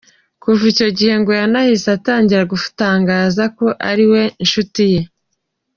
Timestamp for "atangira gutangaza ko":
1.97-3.65